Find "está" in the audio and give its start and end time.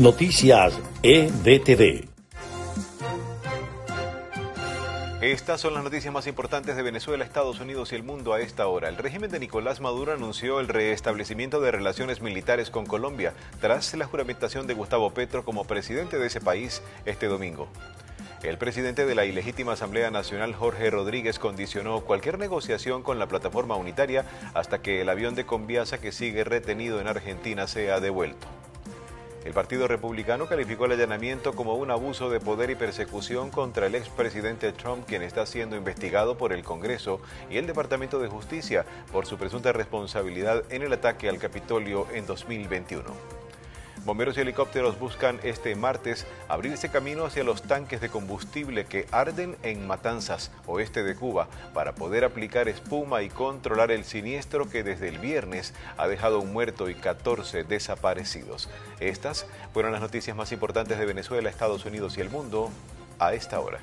35.22-35.46